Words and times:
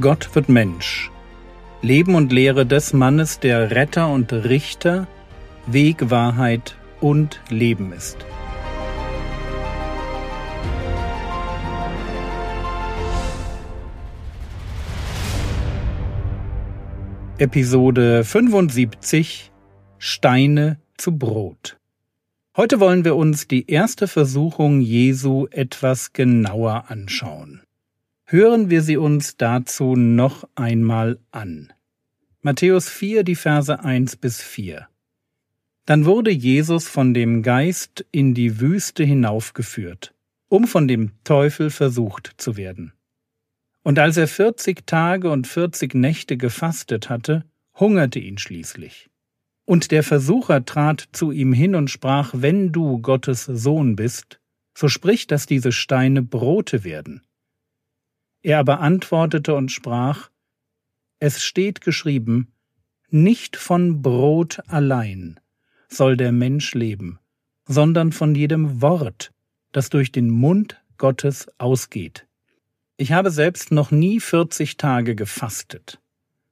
Gott 0.00 0.32
wird 0.36 0.48
Mensch. 0.48 1.10
Leben 1.82 2.14
und 2.14 2.32
Lehre 2.32 2.64
des 2.64 2.92
Mannes, 2.92 3.40
der 3.40 3.72
Retter 3.72 4.08
und 4.08 4.32
Richter, 4.32 5.08
Weg, 5.66 6.08
Wahrheit 6.08 6.76
und 7.00 7.40
Leben 7.50 7.92
ist. 7.92 8.16
Episode 17.38 18.22
75 18.22 19.50
Steine 19.98 20.78
zu 20.96 21.18
Brot. 21.18 21.76
Heute 22.56 22.78
wollen 22.78 23.04
wir 23.04 23.16
uns 23.16 23.48
die 23.48 23.68
erste 23.68 24.06
Versuchung 24.06 24.80
Jesu 24.80 25.48
etwas 25.50 26.12
genauer 26.12 26.84
anschauen. 26.86 27.62
Hören 28.30 28.68
wir 28.68 28.82
sie 28.82 28.98
uns 28.98 29.38
dazu 29.38 29.96
noch 29.96 30.46
einmal 30.54 31.18
an. 31.30 31.72
Matthäus 32.42 32.90
4, 32.90 33.22
die 33.22 33.36
Verse 33.36 33.82
1 33.82 34.16
bis 34.16 34.42
4. 34.42 34.86
Dann 35.86 36.04
wurde 36.04 36.30
Jesus 36.30 36.88
von 36.88 37.14
dem 37.14 37.42
Geist 37.42 38.04
in 38.12 38.34
die 38.34 38.60
Wüste 38.60 39.02
hinaufgeführt, 39.02 40.12
um 40.48 40.66
von 40.66 40.86
dem 40.86 41.12
Teufel 41.24 41.70
versucht 41.70 42.34
zu 42.36 42.58
werden. 42.58 42.92
Und 43.82 43.98
als 43.98 44.18
er 44.18 44.28
vierzig 44.28 44.84
Tage 44.84 45.30
und 45.30 45.46
vierzig 45.46 45.94
Nächte 45.94 46.36
gefastet 46.36 47.08
hatte, 47.08 47.46
hungerte 47.80 48.18
ihn 48.18 48.36
schließlich. 48.36 49.08
Und 49.64 49.90
der 49.90 50.02
Versucher 50.02 50.66
trat 50.66 51.08
zu 51.12 51.32
ihm 51.32 51.54
hin 51.54 51.74
und 51.74 51.88
sprach, 51.88 52.34
Wenn 52.36 52.72
du 52.72 52.98
Gottes 52.98 53.46
Sohn 53.46 53.96
bist, 53.96 54.38
so 54.76 54.88
sprich, 54.88 55.26
dass 55.28 55.46
diese 55.46 55.72
Steine 55.72 56.20
Brote 56.20 56.84
werden. 56.84 57.22
Er 58.48 58.60
aber 58.60 58.80
antwortete 58.80 59.54
und 59.54 59.70
sprach, 59.70 60.30
Es 61.20 61.42
steht 61.42 61.82
geschrieben, 61.82 62.50
Nicht 63.10 63.56
von 63.56 64.00
Brot 64.00 64.60
allein 64.68 65.38
soll 65.88 66.16
der 66.16 66.32
Mensch 66.32 66.72
leben, 66.72 67.18
sondern 67.66 68.10
von 68.10 68.34
jedem 68.34 68.80
Wort, 68.80 69.32
das 69.72 69.90
durch 69.90 70.12
den 70.12 70.30
Mund 70.30 70.80
Gottes 70.96 71.48
ausgeht. 71.58 72.26
Ich 72.96 73.12
habe 73.12 73.30
selbst 73.30 73.70
noch 73.70 73.90
nie 73.90 74.18
vierzig 74.18 74.78
Tage 74.78 75.14
gefastet. 75.14 76.00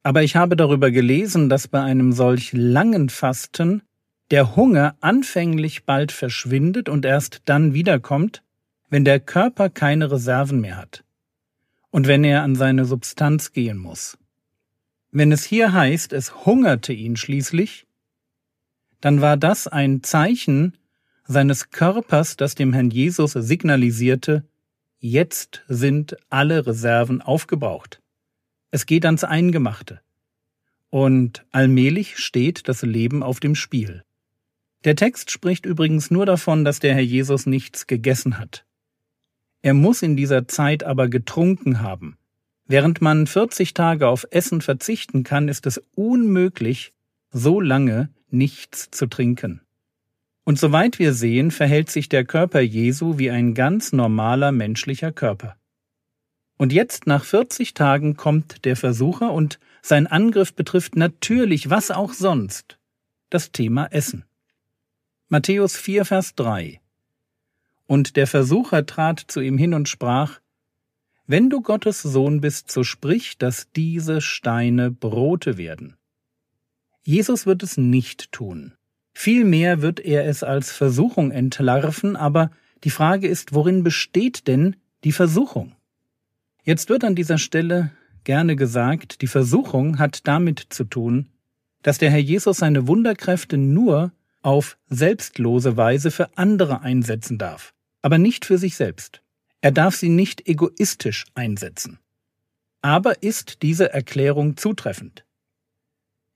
Aber 0.03 0.23
ich 0.23 0.37
habe 0.37 0.55
darüber 0.55 0.91
gelesen, 0.91 1.49
dass 1.49 1.67
bei 1.67 1.81
einem 1.81 2.13
solch 2.13 2.53
langen 2.53 3.09
Fasten 3.09 3.81
der 4.31 4.55
Hunger 4.55 4.97
anfänglich 5.01 5.87
bald 5.87 6.13
verschwindet 6.13 6.91
und 6.91 7.07
erst 7.07 7.41
dann 7.47 7.73
wiederkommt, 7.73 8.43
wenn 8.91 9.07
der 9.07 9.19
Körper 9.19 9.71
keine 9.71 10.11
Reserven 10.13 10.61
mehr 10.61 10.77
hat 10.77 11.06
und 11.91 12.07
wenn 12.07 12.25
er 12.25 12.43
an 12.43 12.55
seine 12.55 12.85
Substanz 12.85 13.53
gehen 13.53 13.79
muss. 13.79 14.19
Wenn 15.11 15.33
es 15.33 15.45
hier 15.45 15.73
heißt, 15.73 16.13
es 16.13 16.45
hungerte 16.45 16.93
ihn 16.93 17.17
schließlich, 17.17 17.87
dann 19.01 19.21
war 19.21 19.37
das 19.37 19.67
ein 19.67 20.03
Zeichen 20.03 20.77
seines 21.27 21.71
Körpers, 21.71 22.37
das 22.37 22.55
dem 22.55 22.73
Herrn 22.73 22.91
Jesus 22.91 23.33
signalisierte, 23.33 24.45
jetzt 24.99 25.65
sind 25.69 26.17
alle 26.29 26.67
Reserven 26.67 27.23
aufgebraucht. 27.23 28.03
Es 28.71 28.85
geht 28.85 29.07
ans 29.07 29.25
Eingemachte. 29.25 30.01
Und 30.91 31.47
allmählich 31.51 32.19
steht 32.19 32.69
das 32.69 32.83
Leben 32.83 33.23
auf 33.23 33.41
dem 33.41 33.55
Spiel. 33.55 34.05
Der 34.85 34.97
Text 34.97 35.31
spricht 35.31 35.65
übrigens 35.65 36.11
nur 36.11 36.27
davon, 36.27 36.65
dass 36.65 36.79
der 36.79 36.95
Herr 36.95 37.03
Jesus 37.03 37.47
nichts 37.47 37.87
gegessen 37.87 38.39
hat. 38.39 38.66
Er 39.67 39.75
muss 39.75 40.03
in 40.03 40.15
dieser 40.17 40.47
Zeit 40.47 40.85
aber 40.85 41.09
getrunken 41.09 41.81
haben. 41.81 42.19
Während 42.69 43.01
man 43.01 43.27
40 43.27 43.75
Tage 43.75 44.07
auf 44.07 44.25
Essen 44.31 44.61
verzichten 44.61 45.25
kann, 45.25 45.49
ist 45.49 45.67
es 45.67 45.83
unmöglich, 45.97 46.93
so 47.33 47.61
lange 47.61 48.11
nichts 48.31 48.93
zu 48.93 49.09
trinken. 49.09 49.63
Und 50.45 50.57
soweit 50.57 51.01
wir 51.01 51.13
sehen, 51.13 51.51
verhält 51.51 51.91
sich 51.91 52.09
der 52.09 52.25
Körper 52.25 52.61
Jesu 52.61 53.19
wie 53.19 53.29
ein 53.29 53.55
ganz 53.55 53.93
normaler 53.93 54.53
menschlicher 54.53 55.11
Körper. 55.11 55.57
Und 56.57 56.73
jetzt 56.73 57.09
nach 57.09 57.25
40 57.25 57.75
Tagen 57.75 58.17
kommt 58.17 58.65
der 58.67 58.77
Versucher 58.77 59.33
und 59.33 59.59
sein 59.83 60.07
Angriff 60.07 60.55
betrifft 60.55 60.95
natürlich, 60.95 61.71
was 61.71 61.91
auch 61.91 62.13
sonst, 62.13 62.79
das 63.31 63.51
Thema 63.51 63.87
Essen. 63.87 64.25
Matthäus 65.27 65.77
4, 65.77 66.05
Vers 66.05 66.37
3. 66.37 66.81
Und 67.87 68.17
der 68.17 68.27
Versucher 68.27 68.85
trat 68.87 69.21
zu 69.27 69.41
ihm 69.41 69.59
hin 69.59 69.75
und 69.75 69.89
sprach, 69.89 70.41
Wenn 71.27 71.51
du 71.51 71.61
Gottes 71.61 72.03
Sohn 72.03 72.41
bist, 72.41 72.71
so 72.71 72.83
sprich, 72.83 73.39
dass 73.39 73.71
diese 73.73 74.21
Steine 74.21 74.91
Brote 74.91 75.57
werden. 75.57 75.97
Jesus 77.03 77.47
wird 77.47 77.63
es 77.63 77.77
nicht 77.77 78.33
tun. 78.33 78.73
Vielmehr 79.13 79.81
wird 79.81 80.01
er 80.01 80.27
es 80.27 80.43
als 80.43 80.73
Versuchung 80.73 81.31
entlarven, 81.31 82.17
aber 82.17 82.51
die 82.85 82.91
Frage 82.91 83.29
ist, 83.29 83.55
worin 83.55 83.83
besteht 83.83 84.47
denn 84.47 84.77
die 85.05 85.13
Versuchung? 85.13 85.75
Jetzt 86.65 86.89
wird 86.89 87.05
an 87.05 87.15
dieser 87.15 87.39
Stelle 87.39 87.93
gerne 88.25 88.57
gesagt, 88.57 89.23
die 89.23 89.29
Versuchung 89.29 89.99
hat 89.99 90.27
damit 90.27 90.67
zu 90.71 90.85
tun, 90.85 91.29
dass 91.83 91.99
der 91.99 92.11
Herr 92.11 92.19
Jesus 92.19 92.59
seine 92.59 92.89
Wunderkräfte 92.89 93.57
nur 93.57 94.13
auf 94.43 94.77
selbstlose 94.89 95.77
Weise 95.77 96.11
für 96.11 96.37
andere 96.37 96.81
einsetzen 96.81 97.39
darf, 97.39 97.73
aber 98.07 98.19
nicht 98.19 98.45
für 98.45 98.57
sich 98.57 98.77
selbst. 98.77 99.21
Er 99.63 99.73
darf 99.73 99.97
sie 99.97 100.11
nicht 100.11 100.47
egoistisch 100.47 101.25
einsetzen. 101.35 101.99
Aber 102.81 103.21
ist 103.25 103.63
diese 103.63 103.93
Erklärung 103.93 104.57
zutreffend? 104.57 105.25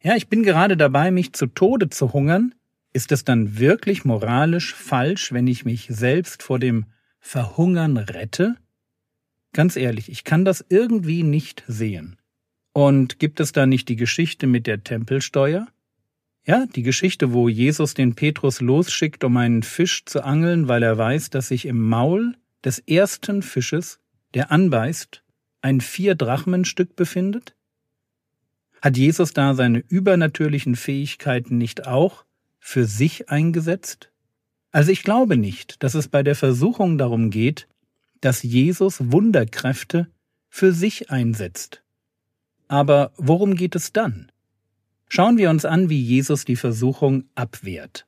Ja, 0.02 0.16
ich 0.16 0.26
bin 0.26 0.42
gerade 0.42 0.76
dabei, 0.76 1.12
mich 1.12 1.32
zu 1.32 1.46
Tode 1.46 1.88
zu 1.88 2.12
hungern. 2.12 2.56
Ist 2.92 3.12
es 3.12 3.22
dann 3.22 3.60
wirklich 3.60 4.04
moralisch 4.04 4.74
falsch, 4.74 5.32
wenn 5.32 5.46
ich 5.46 5.64
mich 5.64 5.86
selbst 5.88 6.42
vor 6.42 6.58
dem 6.58 6.86
Verhungern 7.20 7.98
rette? 7.98 8.56
Ganz 9.52 9.76
ehrlich, 9.76 10.10
ich 10.10 10.24
kann 10.24 10.44
das 10.44 10.64
irgendwie 10.70 11.22
nicht 11.22 11.62
sehen. 11.68 12.16
Und 12.72 13.20
gibt 13.20 13.38
es 13.38 13.52
da 13.52 13.64
nicht 13.66 13.88
die 13.88 13.94
Geschichte 13.94 14.48
mit 14.48 14.66
der 14.66 14.82
Tempelsteuer? 14.82 15.68
Ja, 16.50 16.66
die 16.66 16.82
Geschichte, 16.82 17.32
wo 17.32 17.48
Jesus 17.48 17.94
den 17.94 18.16
Petrus 18.16 18.60
losschickt, 18.60 19.22
um 19.22 19.36
einen 19.36 19.62
Fisch 19.62 20.04
zu 20.04 20.24
angeln, 20.24 20.66
weil 20.66 20.82
er 20.82 20.98
weiß, 20.98 21.30
dass 21.30 21.46
sich 21.46 21.64
im 21.64 21.80
Maul 21.88 22.34
des 22.64 22.80
ersten 22.80 23.42
Fisches, 23.42 24.00
der 24.34 24.50
anbeißt, 24.50 25.22
ein 25.62 25.80
Vier-Drachmen-Stück 25.80 26.96
befindet? 26.96 27.54
Hat 28.82 28.96
Jesus 28.96 29.32
da 29.32 29.54
seine 29.54 29.78
übernatürlichen 29.78 30.74
Fähigkeiten 30.74 31.56
nicht 31.56 31.86
auch 31.86 32.24
für 32.58 32.84
sich 32.84 33.28
eingesetzt? 33.28 34.10
Also 34.72 34.90
ich 34.90 35.04
glaube 35.04 35.36
nicht, 35.36 35.80
dass 35.84 35.94
es 35.94 36.08
bei 36.08 36.24
der 36.24 36.34
Versuchung 36.34 36.98
darum 36.98 37.30
geht, 37.30 37.68
dass 38.20 38.42
Jesus 38.42 39.12
Wunderkräfte 39.12 40.08
für 40.48 40.72
sich 40.72 41.12
einsetzt. 41.12 41.84
Aber 42.66 43.12
worum 43.16 43.54
geht 43.54 43.76
es 43.76 43.92
dann? 43.92 44.32
Schauen 45.12 45.38
wir 45.38 45.50
uns 45.50 45.64
an, 45.64 45.88
wie 45.90 46.00
Jesus 46.00 46.44
die 46.44 46.54
Versuchung 46.54 47.24
abwehrt. 47.34 48.06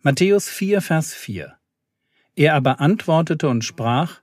Matthäus 0.00 0.48
4, 0.48 0.80
Vers 0.80 1.12
4. 1.12 1.52
Er 2.36 2.54
aber 2.54 2.80
antwortete 2.80 3.50
und 3.50 3.66
sprach, 3.66 4.22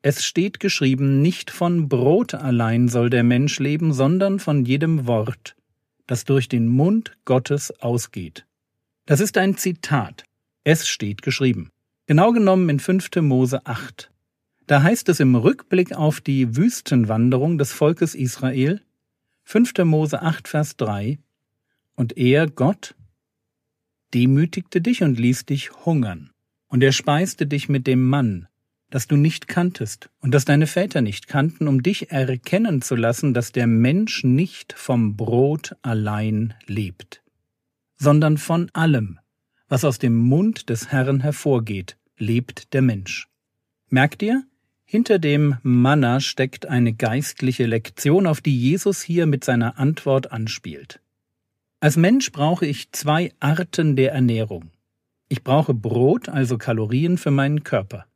Es 0.00 0.24
steht 0.24 0.60
geschrieben, 0.60 1.20
nicht 1.20 1.50
von 1.50 1.88
Brot 1.88 2.32
allein 2.32 2.86
soll 2.86 3.10
der 3.10 3.24
Mensch 3.24 3.58
leben, 3.58 3.92
sondern 3.92 4.38
von 4.38 4.64
jedem 4.66 5.08
Wort, 5.08 5.56
das 6.06 6.24
durch 6.24 6.48
den 6.48 6.68
Mund 6.68 7.18
Gottes 7.24 7.72
ausgeht. 7.80 8.46
Das 9.06 9.18
ist 9.18 9.36
ein 9.36 9.56
Zitat. 9.56 10.22
Es 10.62 10.86
steht 10.86 11.22
geschrieben. 11.22 11.72
Genau 12.06 12.30
genommen 12.30 12.68
in 12.68 12.78
5. 12.78 13.16
Mose 13.22 13.66
8. 13.66 14.12
Da 14.68 14.84
heißt 14.84 15.08
es 15.08 15.18
im 15.18 15.34
Rückblick 15.34 15.92
auf 15.92 16.20
die 16.20 16.56
Wüstenwanderung 16.56 17.58
des 17.58 17.72
Volkes 17.72 18.14
Israel, 18.14 18.80
5. 19.42 19.72
Mose 19.78 20.22
8, 20.22 20.46
Vers 20.46 20.76
3, 20.76 21.18
und 21.98 22.16
er, 22.16 22.46
Gott, 22.46 22.94
demütigte 24.14 24.80
dich 24.80 25.02
und 25.02 25.18
ließ 25.18 25.46
dich 25.46 25.72
hungern, 25.84 26.30
und 26.68 26.80
er 26.84 26.92
speiste 26.92 27.44
dich 27.44 27.68
mit 27.68 27.88
dem 27.88 28.06
Mann, 28.06 28.46
das 28.88 29.08
du 29.08 29.16
nicht 29.16 29.48
kanntest 29.48 30.08
und 30.20 30.32
das 30.32 30.44
deine 30.44 30.68
Väter 30.68 31.00
nicht 31.00 31.26
kannten, 31.26 31.66
um 31.66 31.82
dich 31.82 32.12
erkennen 32.12 32.82
zu 32.82 32.94
lassen, 32.94 33.34
dass 33.34 33.50
der 33.50 33.66
Mensch 33.66 34.22
nicht 34.22 34.74
vom 34.74 35.16
Brot 35.16 35.74
allein 35.82 36.54
lebt, 36.66 37.20
sondern 37.96 38.38
von 38.38 38.70
allem, 38.74 39.18
was 39.68 39.84
aus 39.84 39.98
dem 39.98 40.16
Mund 40.16 40.70
des 40.70 40.92
Herrn 40.92 41.20
hervorgeht, 41.20 41.98
lebt 42.16 42.72
der 42.74 42.82
Mensch. 42.82 43.26
Merkt 43.88 44.22
ihr? 44.22 44.44
Hinter 44.84 45.18
dem 45.18 45.56
Manna 45.62 46.20
steckt 46.20 46.64
eine 46.66 46.94
geistliche 46.94 47.66
Lektion, 47.66 48.28
auf 48.28 48.40
die 48.40 48.56
Jesus 48.56 49.02
hier 49.02 49.26
mit 49.26 49.44
seiner 49.44 49.78
Antwort 49.78 50.30
anspielt. 50.30 51.00
Als 51.80 51.96
Mensch 51.96 52.32
brauche 52.32 52.66
ich 52.66 52.90
zwei 52.92 53.32
Arten 53.40 53.94
der 53.94 54.12
Ernährung. 54.12 54.70
Ich 55.28 55.44
brauche 55.44 55.74
Brot, 55.74 56.28
also 56.28 56.58
Kalorien 56.58 57.18
für 57.18 57.30
meinen 57.30 57.62
Körper. 57.62 58.06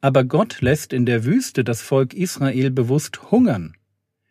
Aber 0.00 0.24
Gott 0.24 0.60
lässt 0.60 0.92
in 0.92 1.04
der 1.04 1.24
Wüste 1.24 1.64
das 1.64 1.82
Volk 1.82 2.14
Israel 2.14 2.70
bewusst 2.70 3.30
hungern. 3.30 3.76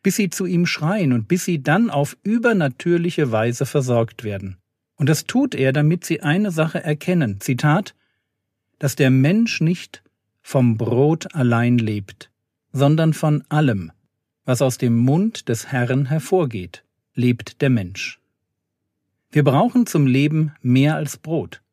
bis 0.04 0.18
sie 0.18 0.30
zu 0.30 0.46
ihm 0.46 0.66
schreien 0.66 1.14
und 1.14 1.28
bis 1.28 1.46
sie 1.46 1.64
dann 1.64 1.90
auf 1.90 2.18
übernatürliche 2.24 3.32
Weise 3.32 3.66
versorgt 3.66 4.24
werden. 4.24 4.58
Und 4.96 5.08
das 5.08 5.26
tut 5.26 5.56
er, 5.56 5.74
damit 5.74 6.04
sie 6.06 6.22
eine 6.22 6.52
Sache 6.52 6.84
erkennen, 6.84 7.40
Zitat, 7.40 7.96
dass 8.80 8.96
der 8.96 9.10
Mensch 9.10 9.62
nicht 9.62 10.04
vom 10.42 10.78
Brot 10.78 11.34
allein 11.34 11.78
lebt, 11.78 12.30
sondern 12.74 13.14
von 13.14 13.44
allem, 13.48 13.92
was 14.46 14.62
aus 14.62 14.78
dem 14.78 14.98
Mund 14.98 15.48
des 15.48 15.68
Herrn 15.72 16.06
hervorgeht, 16.06 16.84
lebt 17.16 17.62
der 17.62 17.70
Mensch. 17.70 18.20
Wir 19.34 19.44
brauchen 19.44 19.88
zum 19.88 20.06
Leben 20.06 20.52
mehr 20.62 20.96
als 20.96 21.18
Brot. 21.18 21.64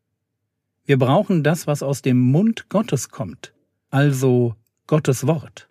Wir 0.86 0.98
brauchen 0.98 1.42
das, 1.42 1.66
was 1.66 1.82
aus 1.82 2.00
dem 2.00 2.18
Mund 2.18 2.70
Gottes 2.70 3.10
kommt, 3.10 3.52
also 3.90 4.56
Gottes 4.86 5.26
Wort. 5.26 5.68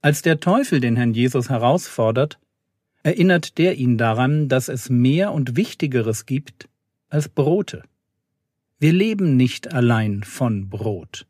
Als 0.00 0.22
der 0.22 0.40
Teufel 0.40 0.80
den 0.80 0.96
Herrn 0.96 1.14
Jesus 1.14 1.50
herausfordert, 1.50 2.40
erinnert 3.04 3.58
der 3.58 3.76
ihn 3.76 3.96
daran, 3.96 4.48
dass 4.48 4.68
es 4.68 4.90
mehr 4.90 5.30
und 5.30 5.54
Wichtigeres 5.54 6.26
gibt 6.26 6.68
als 7.08 7.28
Brote. 7.28 7.84
Wir 8.80 8.92
leben 8.92 9.36
nicht 9.36 9.72
allein 9.72 10.24
von 10.24 10.68
Brot. 10.68 11.28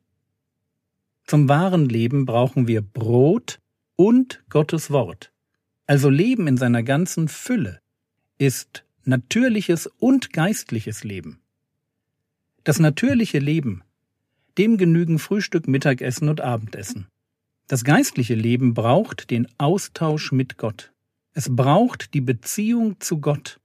Zum 1.26 1.46
wahren 1.50 1.90
Leben 1.90 2.24
brauchen 2.24 2.68
wir 2.68 2.80
Brot 2.80 3.60
und 3.96 4.42
Gottes 4.48 4.90
Wort. 4.90 5.30
Also 5.86 6.08
Leben 6.08 6.46
in 6.46 6.56
seiner 6.56 6.82
ganzen 6.82 7.28
Fülle 7.28 7.80
ist 8.38 8.86
natürliches 9.08 9.86
und 9.98 10.32
geistliches 10.32 11.02
Leben. 11.02 11.40
Das 12.62 12.78
natürliche 12.78 13.38
Leben, 13.38 13.82
dem 14.58 14.76
genügen 14.76 15.18
Frühstück, 15.18 15.66
Mittagessen 15.66 16.28
und 16.28 16.42
Abendessen. 16.42 17.06
Das 17.68 17.84
geistliche 17.84 18.34
Leben 18.34 18.74
braucht 18.74 19.30
den 19.30 19.48
Austausch 19.56 20.30
mit 20.30 20.58
Gott. 20.58 20.92
Es 21.32 21.54
braucht 21.54 22.12
die 22.12 22.20
Beziehung 22.20 23.00
zu 23.00 23.18
Gott. 23.18 23.60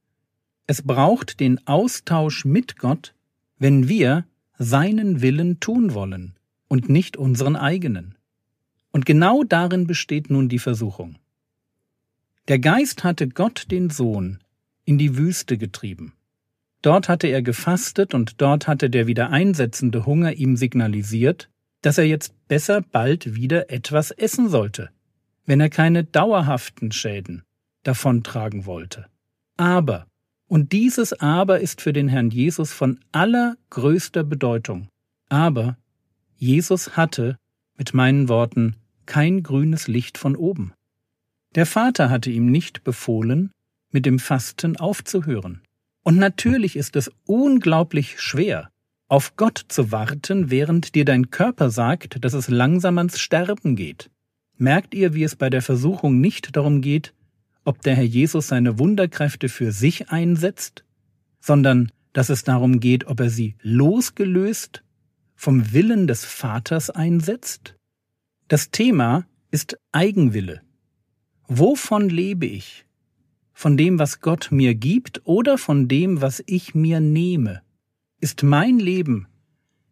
Es 0.66 0.82
braucht 0.82 1.40
den 1.40 1.68
Austausch 1.68 2.46
mit 2.46 2.78
Gott, 2.78 3.14
wenn 3.60 3.90
wir 3.90 4.26
seinen 4.58 5.22
Willen 5.22 5.60
tun 5.60 5.94
wollen 5.94 6.36
und 6.70 6.88
nicht 6.88 7.18
unseren 7.18 7.56
eigenen. 7.56 8.16
Und 8.92 9.06
genau 9.06 9.44
darin 9.44 9.88
besteht 9.88 10.30
nun 10.30 10.48
die 10.48 10.60
Versuchung. 10.60 11.18
Der 12.48 12.60
Geist 12.60 13.04
hatte 13.04 13.28
Gott 13.28 13.66
den 13.72 13.90
Sohn 13.90 14.43
in 14.86 14.98
die 14.98 15.18
Wüste 15.18 15.58
getrieben. 15.58 16.14
Dort 16.82 17.08
hatte 17.08 17.28
er 17.28 17.42
gefastet 17.42 18.14
und 18.14 18.42
dort 18.42 18.68
hatte 18.68 18.90
der 18.90 19.08
wieder 19.08 19.30
einsetzende 19.30 20.06
Hunger 20.06 20.34
ihm 20.34 20.58
signalisiert, 20.58 21.50
dass 21.82 21.98
er 21.98 22.06
jetzt 22.06 22.34
besser 22.48 22.82
bald 22.82 23.36
wieder 23.36 23.70
etwas 23.70 24.12
essen 24.12 24.50
sollte, 24.50 24.90
wenn 25.46 25.62
er 25.62 25.70
keine 25.70 26.04
dauerhaften 26.04 26.92
Schäden 26.92 27.44
davontragen 27.84 28.66
wollte. 28.66 29.08
Aber, 29.58 30.08
und 30.48 30.72
dieses 30.72 31.14
Aber 31.14 31.60
ist 31.60 31.82
für 31.82 31.94
den 31.94 32.08
Herrn 32.08 32.30
Jesus 32.30 32.74
von 32.74 33.00
allergrößter 33.12 34.24
Bedeutung, 34.24 34.88
aber 35.30 35.78
Jesus 36.38 36.98
hatte, 36.98 37.38
mit 37.78 37.94
meinen 37.94 38.28
Worten, 38.30 38.76
kein 39.06 39.44
grünes 39.44 39.88
Licht 39.88 40.18
von 40.18 40.36
oben. 40.36 40.74
Der 41.56 41.66
Vater 41.66 42.10
hatte 42.10 42.30
ihm 42.30 42.52
nicht 42.52 42.84
befohlen, 42.84 43.52
mit 43.94 44.06
dem 44.06 44.20
Fasten 44.20 44.78
aufzuhören. 44.78 45.62
Und 46.04 46.18
natürlich 46.18 46.76
ist 46.76 46.96
es 46.96 47.12
unglaublich 47.26 48.20
schwer, 48.20 48.70
auf 49.08 49.36
Gott 49.36 49.66
zu 49.68 49.92
warten, 49.92 50.50
während 50.50 50.96
dir 50.96 51.06
dein 51.06 51.30
Körper 51.30 51.70
sagt, 51.70 52.24
dass 52.24 52.34
es 52.34 52.50
langsam 52.50 52.98
ans 52.98 53.20
Sterben 53.20 53.76
geht. 53.76 54.10
Merkt 54.58 54.94
ihr, 54.94 55.14
wie 55.14 55.24
es 55.24 55.36
bei 55.36 55.50
der 55.50 55.62
Versuchung 55.62 56.20
nicht 56.20 56.56
darum 56.56 56.82
geht, 56.82 57.14
ob 57.64 57.82
der 57.82 57.96
Herr 57.96 58.04
Jesus 58.04 58.48
seine 58.48 58.80
Wunderkräfte 58.80 59.50
für 59.50 59.72
sich 59.72 60.10
einsetzt, 60.10 60.84
sondern 61.40 61.92
dass 62.12 62.30
es 62.30 62.44
darum 62.44 62.80
geht, 62.80 63.08
ob 63.08 63.20
er 63.20 63.30
sie 63.30 63.56
losgelöst 63.62 64.84
vom 65.36 65.74
Willen 65.74 66.08
des 66.08 66.26
Vaters 66.26 66.90
einsetzt? 66.90 67.76
Das 68.48 68.72
Thema 68.72 69.26
ist 69.52 69.78
Eigenwille. 69.92 70.62
Wovon 71.48 72.10
lebe 72.10 72.46
ich? 72.46 72.86
Von 73.54 73.78
dem, 73.78 74.00
was 74.00 74.20
Gott 74.20 74.50
mir 74.52 74.76
gibt 74.76 75.22
oder 75.26 75.58
von 75.58 75.88
dem, 75.88 76.22
was 76.22 76.44
ich 76.46 76.76
mir 76.76 77.00
nehme? 77.00 77.62
Ist 78.20 78.44
mein 78.44 78.80
Leben 78.80 79.28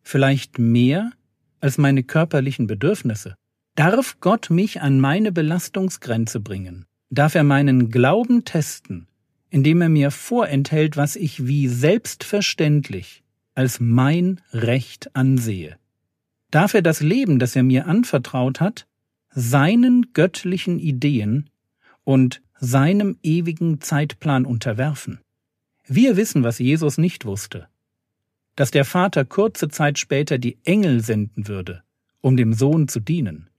vielleicht 0.01 0.57
mehr 0.57 1.11
als 1.59 1.77
meine 1.77 2.03
körperlichen 2.03 2.67
Bedürfnisse? 2.67 3.35
Darf 3.75 4.19
Gott 4.19 4.49
mich 4.49 4.81
an 4.81 4.99
meine 4.99 5.31
Belastungsgrenze 5.31 6.39
bringen? 6.39 6.85
Darf 7.09 7.35
er 7.35 7.43
meinen 7.43 7.89
Glauben 7.89 8.43
testen, 8.45 9.07
indem 9.49 9.81
er 9.81 9.89
mir 9.89 10.11
vorenthält, 10.11 10.97
was 10.97 11.15
ich 11.15 11.45
wie 11.45 11.67
selbstverständlich 11.67 13.23
als 13.53 13.79
mein 13.79 14.41
Recht 14.51 15.15
ansehe? 15.15 15.77
Darf 16.51 16.73
er 16.73 16.81
das 16.81 17.01
Leben, 17.01 17.39
das 17.39 17.55
er 17.55 17.63
mir 17.63 17.85
anvertraut 17.85 18.59
hat, 18.59 18.87
seinen 19.29 20.13
göttlichen 20.13 20.79
Ideen 20.79 21.49
und 22.03 22.41
seinem 22.61 23.17
ewigen 23.21 23.81
Zeitplan 23.81 24.45
unterwerfen? 24.45 25.19
Wir 25.85 26.15
wissen, 26.15 26.43
was 26.43 26.59
Jesus 26.59 26.97
nicht 26.97 27.25
wusste 27.25 27.67
dass 28.55 28.71
der 28.71 28.85
Vater 28.85 29.25
kurze 29.25 29.69
Zeit 29.69 29.99
später 29.99 30.37
die 30.37 30.57
Engel 30.65 31.01
senden 31.01 31.47
würde, 31.47 31.83
um 32.21 32.37
dem 32.37 32.53
Sohn 32.53 32.87
zu 32.87 32.99
dienen. 32.99 33.49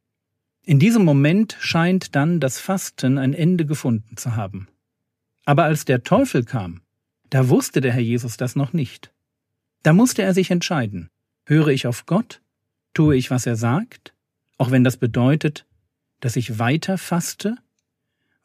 In 0.65 0.79
diesem 0.79 1.05
Moment 1.05 1.57
scheint 1.59 2.15
dann 2.15 2.39
das 2.39 2.61
Fasten 2.61 3.19
ein 3.19 3.35
Ende 3.35 3.67
gefunden 3.67 4.17
zu 4.17 4.37
haben. 4.37 4.69
Aber 5.45 5.65
als 5.65 5.85
der 5.85 6.05
Teufel 6.05 6.45
kam, 6.45 6.83
da 7.31 7.49
wusste 7.49 7.81
der 7.81 7.93
Herr 7.93 8.01
Jesus 8.01 8.37
das 8.37 8.55
noch 8.55 8.73
nicht. 8.73 9.13
Da 9.83 9.93
musste 9.93 10.23
er 10.23 10.35
sich 10.35 10.51
entscheiden. 10.51 11.09
Höre 11.47 11.69
ich 11.69 11.87
auf 11.87 12.07
Gott? 12.07 12.41
Tue 12.95 13.17
ich, 13.17 13.31
was 13.31 13.47
er 13.47 13.57
sagt? 13.57 14.15
Auch 14.59 14.71
wenn 14.71 14.85
das 14.85 14.99
bedeutet, 14.99 15.67
dass 16.21 16.37
ich 16.37 16.61
weiter 16.61 16.99
faste, 16.99 17.57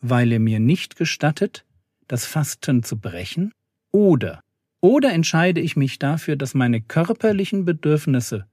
weil 0.02 0.32
er 0.32 0.40
mir 0.40 0.60
nicht 0.60 0.96
gestattet, 0.96 1.66
das 2.08 2.26
Fasten 2.26 2.84
zu 2.84 2.98
brechen? 2.98 3.52
Oder 3.92 4.42
oder 4.80 5.12
entscheide 5.12 5.60
ich 5.60 5.76
mich 5.76 6.00
dafür, 6.00 6.36
dass 6.36 6.54
meine 6.54 6.82
körperlichen 6.82 7.66
Bedürfnisse 7.66 8.48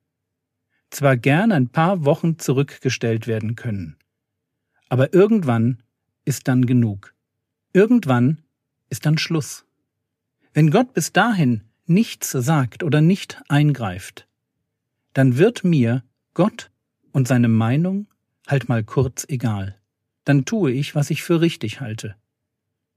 zwar 0.91 1.17
gern 1.17 1.53
ein 1.53 1.69
paar 1.69 2.05
Wochen 2.05 2.39
zurückgestellt 2.39 3.27
werden 3.27 3.57
können, 3.57 3.97
aber 4.89 5.13
irgendwann 5.13 5.83
ist 6.25 6.49
dann 6.49 6.67
genug. 6.67 7.15
Irgendwann 7.73 8.39
ist 8.89 9.05
dann 9.05 9.19
Schluss. 9.19 9.67
Wenn 10.53 10.71
Gott 10.71 10.95
bis 10.95 11.13
dahin 11.13 11.63
nichts 11.87 12.31
sagt 12.31 12.83
oder 12.83 13.01
nicht 13.01 13.43
eingreift, 13.49 14.29
dann 15.13 15.37
wird 15.37 15.65
mir 15.65 16.05
Gott 16.33 16.71
und 17.13 17.29
seine 17.29 17.49
Meinung 17.49 18.07
halt 18.47 18.69
mal 18.69 18.85
kurz 18.85 19.27
egal. 19.29 19.77
Dann 20.25 20.45
tue 20.45 20.73
ich, 20.73 20.95
was 20.95 21.11
ich 21.11 21.23
für 21.23 21.41
richtig 21.41 21.81
halte. 21.81 22.17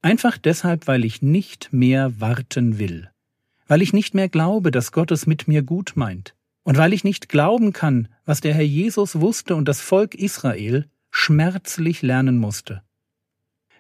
Einfach 0.01 0.38
deshalb, 0.38 0.88
weil 0.88 1.05
ich 1.05 1.22
nicht 1.22 1.74
mehr 1.74 2.19
warten 2.19 2.79
will 2.79 3.10
weil 3.67 3.81
ich 3.81 3.93
nicht 3.93 4.13
mehr 4.13 4.29
glaube, 4.29 4.72
dass 4.72 4.91
Gott 4.91 5.12
es 5.12 5.27
mit 5.27 5.48
mir 5.48 5.62
gut 5.62 5.93
meint, 5.96 6.36
und 6.63 6.77
weil 6.77 6.93
ich 6.93 7.03
nicht 7.03 7.29
glauben 7.29 7.74
kann, 7.74 8.07
was 8.25 8.41
der 8.41 8.53
Herr 8.53 8.63
Jesus 8.63 9.19
wusste 9.19 9.55
und 9.55 9.67
das 9.67 9.79
Volk 9.79 10.15
Israel 10.15 10.89
schmerzlich 11.12 12.01
lernen 12.01 12.38
musste, 12.38 12.81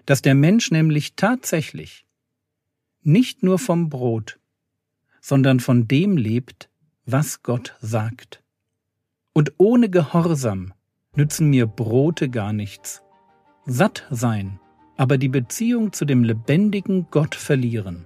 dass 0.05 0.21
der 0.21 0.35
Mensch 0.35 0.71
nämlich 0.71 1.15
tatsächlich 1.15 2.05
nicht 3.01 3.43
nur 3.43 3.59
vom 3.59 3.89
Brot, 3.89 4.39
sondern 5.21 5.59
von 5.59 5.87
dem 5.87 6.17
lebt, 6.17 6.69
was 7.05 7.43
Gott 7.43 7.75
sagt. 7.81 8.41
Und 9.33 9.53
ohne 9.57 9.89
Gehorsam 9.89 10.73
nützen 11.15 11.49
mir 11.49 11.67
Brote 11.67 12.29
gar 12.29 12.53
nichts. 12.53 13.01
Satt 13.69 14.07
sein, 14.09 14.61
aber 14.95 15.17
die 15.17 15.27
Beziehung 15.27 15.91
zu 15.91 16.05
dem 16.05 16.23
lebendigen 16.23 17.07
Gott 17.11 17.35
verlieren. 17.35 18.05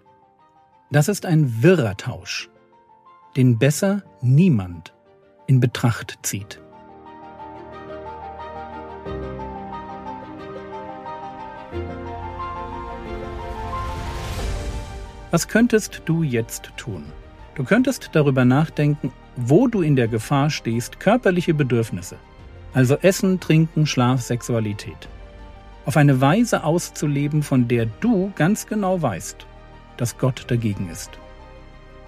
Das 0.90 1.08
ist 1.08 1.24
ein 1.24 1.62
wirrer 1.62 1.96
Tausch, 1.98 2.50
den 3.38 3.60
besser 3.60 4.02
niemand 4.24 4.92
in 5.46 5.60
Betracht 5.60 6.18
zieht. 6.24 6.60
Was 15.30 15.48
könntest 15.48 16.02
du 16.06 16.24
jetzt 16.24 16.72
tun? 16.76 17.04
Du 17.54 17.64
könntest 17.64 18.10
darüber 18.14 18.46
nachdenken, 18.46 19.14
wo 19.36 19.68
du 19.68 19.84
in 19.84 19.96
der 19.96 20.08
Gefahr 20.08 20.50
stehst, 20.50 21.00
körperliche 21.00 21.54
Bedürfnisse, 21.54 22.18
also 22.74 22.96
Essen, 22.96 23.40
Trinken, 23.40 23.86
Schlaf, 23.86 24.22
Sexualität, 24.22 25.08
auf 25.86 25.98
eine 25.98 26.22
Weise 26.22 26.64
auszuleben, 26.64 27.44
von 27.44 27.68
der 27.68 27.88
du 28.00 28.32
ganz 28.36 28.68
genau 28.68 29.02
weißt, 29.02 29.46
dass 29.98 30.18
Gott 30.18 30.46
dagegen 30.48 30.90
ist. 30.90 31.12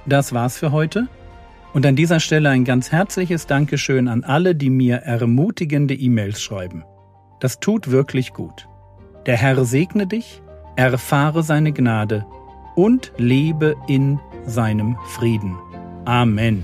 Das 0.06 0.34
war's 0.34 0.58
für 0.58 0.72
heute. 0.72 1.08
Und 1.74 1.86
an 1.86 1.96
dieser 1.96 2.20
Stelle 2.20 2.50
ein 2.50 2.66
ganz 2.66 2.92
herzliches 2.92 3.48
Dankeschön 3.48 4.08
an 4.08 4.24
alle, 4.24 4.54
die 4.54 4.70
mir 4.70 4.98
ermutigende 4.98 5.96
E-Mails 5.96 6.42
schreiben. 6.42 6.84
Das 7.40 7.60
tut 7.60 7.90
wirklich 7.90 8.34
gut. 8.34 8.68
Der 9.26 9.38
Herr 9.38 9.66
segne 9.66 10.06
dich, 10.06 10.42
erfahre 10.76 11.42
seine 11.42 11.72
Gnade 11.72 12.26
und 12.76 13.12
lebe 13.18 13.76
in 13.88 14.20
seinem 14.46 14.98
Frieden. 15.08 15.58
Amen. 16.06 16.64